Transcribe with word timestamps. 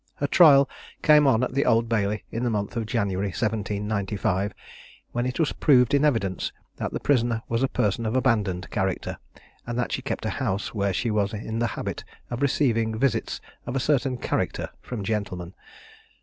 Her 0.15 0.25
trial 0.25 0.67
came 1.03 1.27
on 1.27 1.43
at 1.43 1.53
the 1.53 1.63
Old 1.63 1.87
Bailey 1.87 2.23
in 2.31 2.43
the 2.43 2.49
month 2.49 2.75
of 2.75 2.87
January 2.87 3.27
1795, 3.27 4.51
when 5.11 5.27
it 5.27 5.37
was 5.39 5.53
proved 5.53 5.93
in 5.93 6.03
evidence 6.03 6.51
that 6.77 6.91
the 6.91 6.99
prisoner 6.99 7.43
was 7.47 7.61
a 7.61 7.67
person 7.67 8.07
of 8.07 8.15
abandoned 8.15 8.71
character, 8.71 9.19
and 9.67 9.77
that 9.77 9.91
she 9.91 10.01
kept 10.01 10.25
a 10.25 10.31
house, 10.31 10.73
where 10.73 10.91
she 10.91 11.11
was 11.11 11.35
in 11.35 11.59
the 11.59 11.67
habit 11.77 12.03
of 12.31 12.41
receiving 12.41 12.97
visits 12.97 13.41
of 13.67 13.75
a 13.75 13.79
certain 13.79 14.17
character 14.17 14.71
from 14.81 15.03
gentlemen. 15.03 15.53